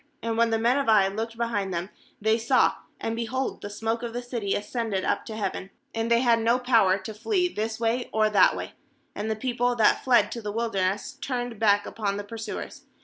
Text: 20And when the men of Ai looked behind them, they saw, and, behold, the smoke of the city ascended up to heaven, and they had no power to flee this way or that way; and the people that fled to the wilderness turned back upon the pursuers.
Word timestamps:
20And 0.23 0.35
when 0.35 0.49
the 0.49 0.57
men 0.57 0.79
of 0.79 0.89
Ai 0.89 1.07
looked 1.09 1.37
behind 1.37 1.71
them, 1.71 1.91
they 2.19 2.35
saw, 2.35 2.73
and, 2.99 3.15
behold, 3.15 3.61
the 3.61 3.69
smoke 3.69 4.01
of 4.01 4.13
the 4.13 4.23
city 4.23 4.55
ascended 4.55 5.05
up 5.05 5.25
to 5.25 5.35
heaven, 5.35 5.69
and 5.93 6.09
they 6.09 6.21
had 6.21 6.39
no 6.39 6.57
power 6.57 6.97
to 6.97 7.13
flee 7.13 7.47
this 7.53 7.79
way 7.79 8.09
or 8.11 8.27
that 8.27 8.55
way; 8.55 8.73
and 9.13 9.29
the 9.29 9.35
people 9.35 9.75
that 9.75 10.03
fled 10.03 10.31
to 10.31 10.41
the 10.41 10.51
wilderness 10.51 11.19
turned 11.21 11.59
back 11.59 11.85
upon 11.85 12.17
the 12.17 12.23
pursuers. 12.23 12.85